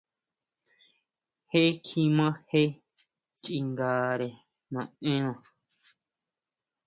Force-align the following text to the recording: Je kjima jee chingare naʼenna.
Je 1.49 1.61
kjima 1.85 2.27
jee 2.49 2.71
chingare 3.41 4.27
naʼenna. 4.73 5.31